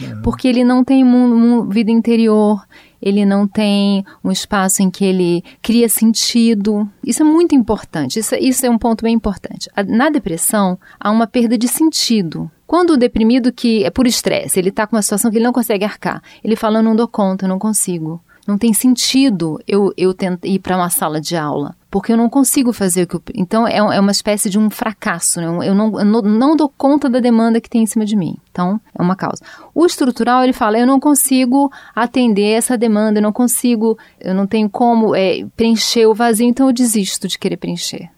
Uhum. 0.00 0.22
Porque 0.22 0.48
ele 0.48 0.64
não 0.64 0.84
tem 0.84 1.04
vida 1.68 1.90
interior, 1.90 2.62
ele 3.06 3.24
não 3.24 3.46
tem 3.46 4.04
um 4.24 4.32
espaço 4.32 4.82
em 4.82 4.90
que 4.90 5.04
ele 5.04 5.44
cria 5.62 5.88
sentido. 5.88 6.88
Isso 7.04 7.22
é 7.22 7.24
muito 7.24 7.54
importante, 7.54 8.18
isso, 8.18 8.34
isso 8.34 8.66
é 8.66 8.70
um 8.70 8.76
ponto 8.76 9.04
bem 9.04 9.14
importante. 9.14 9.70
Na 9.86 10.10
depressão, 10.10 10.76
há 10.98 11.12
uma 11.12 11.24
perda 11.24 11.56
de 11.56 11.68
sentido. 11.68 12.50
Quando 12.66 12.90
o 12.90 12.96
deprimido, 12.96 13.52
que 13.52 13.84
é 13.84 13.90
por 13.90 14.08
estresse, 14.08 14.58
ele 14.58 14.70
está 14.70 14.88
com 14.88 14.96
uma 14.96 15.02
situação 15.02 15.30
que 15.30 15.36
ele 15.36 15.44
não 15.44 15.52
consegue 15.52 15.84
arcar, 15.84 16.20
ele 16.42 16.56
fala: 16.56 16.80
Eu 16.80 16.82
não 16.82 16.96
dou 16.96 17.06
conta, 17.06 17.44
eu 17.44 17.48
não 17.48 17.60
consigo. 17.60 18.20
Não 18.46 18.56
tem 18.56 18.72
sentido 18.72 19.58
eu, 19.66 19.92
eu 19.96 20.14
ir 20.44 20.58
para 20.58 20.76
uma 20.76 20.90
sala 20.90 21.20
de 21.20 21.36
aula 21.36 21.74
porque 21.96 22.12
eu 22.12 22.16
não 22.18 22.28
consigo 22.28 22.74
fazer 22.74 23.04
o 23.04 23.06
que 23.06 23.16
eu. 23.16 23.22
Então 23.34 23.66
é, 23.66 23.78
é 23.78 24.00
uma 24.00 24.10
espécie 24.10 24.50
de 24.50 24.58
um 24.58 24.68
fracasso, 24.68 25.40
né? 25.40 25.46
eu, 25.66 25.74
não, 25.74 25.98
eu 25.98 26.04
não, 26.04 26.54
dou 26.54 26.68
conta 26.68 27.08
da 27.08 27.20
demanda 27.20 27.58
que 27.58 27.70
tem 27.70 27.84
em 27.84 27.86
cima 27.86 28.04
de 28.04 28.14
mim. 28.14 28.36
Então 28.50 28.78
é 28.94 29.00
uma 29.00 29.16
causa. 29.16 29.42
O 29.74 29.86
estrutural 29.86 30.44
ele 30.44 30.52
fala: 30.52 30.78
eu 30.78 30.86
não 30.86 31.00
consigo 31.00 31.72
atender 31.94 32.50
essa 32.50 32.76
demanda, 32.76 33.18
eu 33.18 33.22
não 33.22 33.32
consigo, 33.32 33.96
eu 34.20 34.34
não 34.34 34.46
tenho 34.46 34.68
como 34.68 35.16
é, 35.16 35.46
preencher 35.56 36.04
o 36.04 36.14
vazio, 36.14 36.46
então 36.46 36.66
eu 36.66 36.72
desisto 36.74 37.26
de 37.26 37.38
querer 37.38 37.56
preencher. 37.56 38.10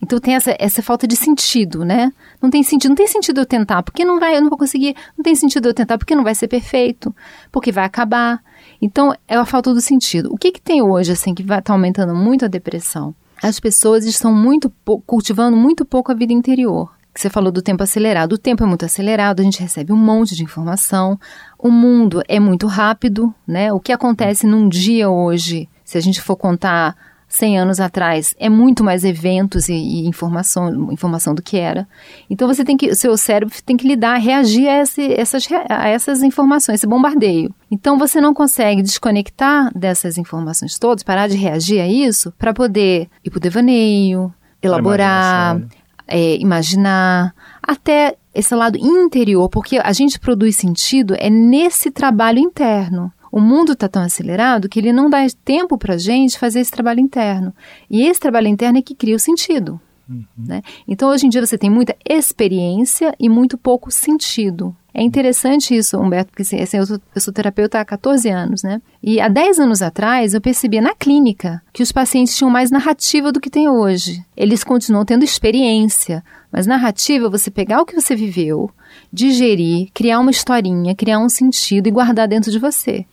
Então 0.00 0.18
tem 0.20 0.34
essa, 0.34 0.54
essa 0.58 0.82
falta 0.82 1.06
de 1.06 1.16
sentido, 1.16 1.84
né? 1.84 2.12
Não 2.40 2.50
tem 2.50 2.62
sentido, 2.62 2.90
não 2.90 2.96
tem 2.96 3.08
sentido 3.08 3.40
eu 3.40 3.46
tentar, 3.46 3.82
porque 3.82 4.04
não 4.04 4.20
vai, 4.20 4.36
eu 4.36 4.40
não 4.40 4.48
vou 4.48 4.58
conseguir, 4.58 4.94
não 5.16 5.22
tem 5.22 5.34
sentido 5.34 5.68
eu 5.68 5.74
tentar, 5.74 5.98
porque 5.98 6.14
não 6.14 6.22
vai 6.22 6.34
ser 6.34 6.46
perfeito, 6.46 7.14
porque 7.50 7.72
vai 7.72 7.84
acabar. 7.84 8.40
Então, 8.80 9.12
é 9.26 9.36
a 9.36 9.44
falta 9.44 9.74
do 9.74 9.80
sentido. 9.80 10.32
O 10.32 10.38
que, 10.38 10.52
que 10.52 10.60
tem 10.60 10.80
hoje, 10.80 11.12
assim, 11.12 11.34
que 11.34 11.42
está 11.42 11.72
aumentando 11.72 12.14
muito 12.14 12.44
a 12.44 12.48
depressão? 12.48 13.14
As 13.42 13.58
pessoas 13.58 14.04
estão 14.04 14.32
muito 14.32 14.72
cultivando 15.06 15.56
muito 15.56 15.84
pouco 15.84 16.12
a 16.12 16.14
vida 16.14 16.32
interior. 16.32 16.90
Você 17.14 17.28
falou 17.28 17.50
do 17.50 17.60
tempo 17.60 17.82
acelerado. 17.82 18.34
O 18.34 18.38
tempo 18.38 18.62
é 18.62 18.66
muito 18.66 18.84
acelerado, 18.84 19.40
a 19.40 19.42
gente 19.42 19.60
recebe 19.60 19.92
um 19.92 19.96
monte 19.96 20.36
de 20.36 20.44
informação. 20.44 21.18
O 21.58 21.68
mundo 21.68 22.22
é 22.28 22.38
muito 22.38 22.68
rápido, 22.68 23.34
né? 23.44 23.72
O 23.72 23.80
que 23.80 23.92
acontece 23.92 24.46
num 24.46 24.68
dia 24.68 25.10
hoje, 25.10 25.68
se 25.84 25.98
a 25.98 26.00
gente 26.00 26.20
for 26.20 26.36
contar 26.36 26.96
100 27.28 27.58
anos 27.58 27.80
atrás 27.80 28.34
é 28.38 28.48
muito 28.48 28.82
mais 28.82 29.04
eventos 29.04 29.68
e, 29.68 29.74
e, 29.74 30.06
informação, 30.06 30.90
informação 30.90 31.34
do 31.34 31.42
que 31.42 31.58
era. 31.58 31.86
Então 32.28 32.48
você 32.48 32.64
tem 32.64 32.76
que, 32.76 32.88
o 32.88 32.96
seu 32.96 33.16
cérebro 33.16 33.54
tem 33.64 33.76
que 33.76 33.86
lidar, 33.86 34.16
reagir 34.16 34.66
a, 34.66 34.80
esse, 34.80 35.12
essas, 35.12 35.46
a 35.68 35.88
essas 35.88 36.22
informações, 36.22 36.76
esse 36.76 36.86
bombardeio. 36.86 37.54
Então 37.70 37.98
você 37.98 38.20
não 38.20 38.32
consegue 38.32 38.82
desconectar 38.82 39.70
dessas 39.76 40.16
informações 40.16 40.78
todas, 40.78 41.02
parar 41.02 41.28
de 41.28 41.36
reagir 41.36 41.80
a 41.80 41.86
isso, 41.86 42.32
para 42.38 42.54
poder 42.54 43.08
ir 43.22 43.30
para 43.30 43.36
o 43.36 43.40
devaneio, 43.40 44.32
elaborar, 44.62 45.60
é, 46.06 46.36
imaginar, 46.36 47.34
até 47.62 48.16
esse 48.34 48.54
lado 48.54 48.78
interior, 48.78 49.48
porque 49.48 49.78
a 49.78 49.92
gente 49.92 50.18
produz 50.18 50.56
sentido 50.56 51.14
é 51.18 51.28
nesse 51.28 51.90
trabalho 51.90 52.38
interno. 52.38 53.12
O 53.30 53.40
mundo 53.40 53.72
está 53.72 53.88
tão 53.88 54.02
acelerado 54.02 54.68
que 54.68 54.78
ele 54.78 54.92
não 54.92 55.10
dá 55.10 55.18
tempo 55.44 55.76
para 55.76 55.94
a 55.94 55.98
gente 55.98 56.38
fazer 56.38 56.60
esse 56.60 56.70
trabalho 56.70 57.00
interno. 57.00 57.54
E 57.90 58.02
esse 58.02 58.20
trabalho 58.20 58.48
interno 58.48 58.78
é 58.78 58.82
que 58.82 58.94
cria 58.94 59.16
o 59.16 59.20
sentido. 59.20 59.80
Uhum. 60.08 60.24
Né? 60.36 60.62
Então, 60.86 61.10
hoje 61.10 61.26
em 61.26 61.28
dia, 61.28 61.44
você 61.44 61.58
tem 61.58 61.68
muita 61.68 61.94
experiência 62.08 63.14
e 63.20 63.28
muito 63.28 63.58
pouco 63.58 63.90
sentido. 63.90 64.74
É 64.94 65.02
interessante 65.02 65.76
isso, 65.76 65.96
Humberto, 65.96 66.30
porque 66.30 66.42
assim, 66.42 66.60
assim, 66.60 66.78
eu, 66.78 66.86
sou, 66.86 66.98
eu 67.14 67.20
sou 67.20 67.32
terapeuta 67.32 67.78
há 67.78 67.84
14 67.84 68.28
anos, 68.30 68.64
né? 68.64 68.80
E 69.00 69.20
há 69.20 69.28
10 69.28 69.60
anos 69.60 69.80
atrás 69.80 70.34
eu 70.34 70.40
percebia 70.40 70.80
na 70.80 70.94
clínica 70.94 71.62
que 71.72 71.82
os 71.82 71.92
pacientes 71.92 72.36
tinham 72.36 72.50
mais 72.50 72.70
narrativa 72.70 73.30
do 73.30 73.38
que 73.38 73.50
tem 73.50 73.68
hoje. 73.68 74.24
Eles 74.36 74.64
continuam 74.64 75.04
tendo 75.04 75.24
experiência, 75.24 76.24
mas 76.50 76.66
narrativa 76.66 77.26
é 77.26 77.30
você 77.30 77.48
pegar 77.48 77.80
o 77.80 77.86
que 77.86 77.94
você 77.94 78.16
viveu, 78.16 78.70
digerir, 79.12 79.90
criar 79.94 80.18
uma 80.18 80.32
historinha, 80.32 80.96
criar 80.96 81.20
um 81.20 81.28
sentido 81.28 81.86
e 81.86 81.92
guardar 81.92 82.26
dentro 82.26 82.50
de 82.50 82.58
você. 82.58 83.06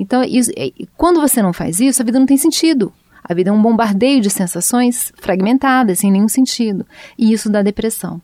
Então, 0.00 0.24
isso, 0.24 0.50
quando 0.96 1.20
você 1.20 1.42
não 1.42 1.52
faz 1.52 1.78
isso, 1.78 2.00
a 2.00 2.04
vida 2.04 2.18
não 2.18 2.26
tem 2.26 2.38
sentido. 2.38 2.90
A 3.22 3.34
vida 3.34 3.50
é 3.50 3.52
um 3.52 3.60
bombardeio 3.60 4.22
de 4.22 4.30
sensações 4.30 5.12
fragmentadas, 5.16 5.98
sem 5.98 6.10
nenhum 6.10 6.26
sentido. 6.26 6.86
E 7.18 7.32
isso 7.32 7.50
dá 7.50 7.60
depressão. 7.60 8.20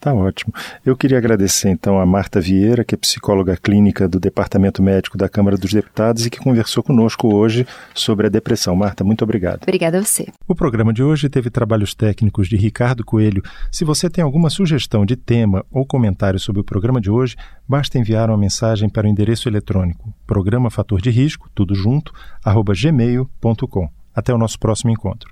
Tá 0.00 0.14
ótimo. 0.14 0.52
Eu 0.86 0.96
queria 0.96 1.18
agradecer 1.18 1.68
então 1.68 2.00
a 2.00 2.06
Marta 2.06 2.40
Vieira, 2.40 2.84
que 2.84 2.94
é 2.94 2.98
psicóloga 2.98 3.56
clínica 3.56 4.08
do 4.08 4.20
Departamento 4.20 4.82
Médico 4.82 5.18
da 5.18 5.28
Câmara 5.28 5.56
dos 5.56 5.72
Deputados 5.72 6.24
e 6.24 6.30
que 6.30 6.38
conversou 6.38 6.82
conosco 6.82 7.34
hoje 7.34 7.66
sobre 7.94 8.26
a 8.26 8.30
depressão. 8.30 8.76
Marta, 8.76 9.02
muito 9.02 9.24
obrigado. 9.24 9.62
Obrigada 9.62 9.98
a 9.98 10.04
você. 10.04 10.28
O 10.46 10.54
programa 10.54 10.92
de 10.92 11.02
hoje 11.02 11.28
teve 11.28 11.50
trabalhos 11.50 11.94
técnicos 11.94 12.48
de 12.48 12.56
Ricardo 12.56 13.04
Coelho. 13.04 13.42
Se 13.72 13.84
você 13.84 14.08
tem 14.08 14.22
alguma 14.22 14.50
sugestão 14.50 15.04
de 15.04 15.16
tema 15.16 15.64
ou 15.70 15.84
comentário 15.84 16.38
sobre 16.38 16.60
o 16.60 16.64
programa 16.64 17.00
de 17.00 17.10
hoje, 17.10 17.36
basta 17.66 17.98
enviar 17.98 18.30
uma 18.30 18.38
mensagem 18.38 18.88
para 18.88 19.06
o 19.06 19.10
endereço 19.10 19.48
eletrônico 19.48 20.14
programa 20.26 20.70
fator 20.70 21.00
de 21.00 21.10
risco, 21.10 21.50
tudo 21.54 21.74
junto, 21.74 22.12
arroba 22.44 22.72
gmail.com. 22.74 23.88
Até 24.14 24.34
o 24.34 24.38
nosso 24.38 24.58
próximo 24.58 24.90
encontro. 24.90 25.30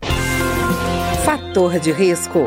Fator 1.24 1.78
de 1.78 1.92
risco 1.92 2.46